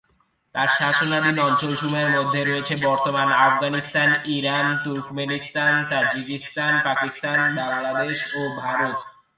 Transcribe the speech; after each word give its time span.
তার 0.55 0.69
শাসনাধীন 0.79 1.37
অঞ্চলসমূহের 1.39 2.11
মধ্যে 2.17 2.41
রয়েছে 2.43 2.73
বর্তমান 2.83 3.27
Afghanistan, 3.47 4.09
Iran, 4.27 4.67
Turkmenistan, 4.83 5.73
Tajikistan, 5.89 6.73
Pakistan, 6.83 7.39
Bangladesh 7.55 8.17
ও 8.35 8.41
ভারত। 8.61 8.97